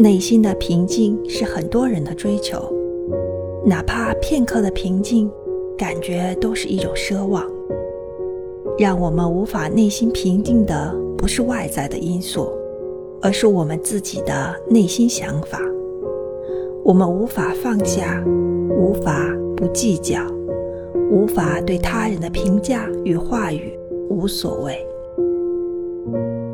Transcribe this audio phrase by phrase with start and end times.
[0.00, 2.74] 内心的平静是很多人的追求。
[3.66, 5.30] 哪怕片刻的平静
[5.76, 7.46] 感觉都是一种奢望。
[8.78, 12.50] 让我们无法内心平静的不是外在的因素
[13.20, 15.60] 而是我们自己的内心想法。
[16.82, 18.24] 我们无法放下
[18.70, 20.26] 无法不计较
[21.10, 26.49] 无法对他人的评价与话语无所谓。